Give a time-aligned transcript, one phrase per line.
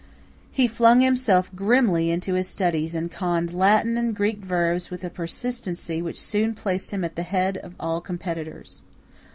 [0.51, 5.11] He flung himself grimly into his studies and conned Latin and Greek verbs with a
[5.11, 8.81] persistency which soon placed him at the head of all competitors.